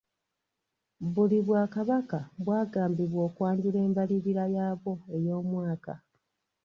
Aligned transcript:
Buli 1.13 1.37
bwakabaka 1.47 2.19
bwagambibwa 2.41 3.21
okwanjula 3.27 3.77
embalirira 3.87 4.43
yaabwo 4.55 4.93
ey'omwaka. 5.15 5.93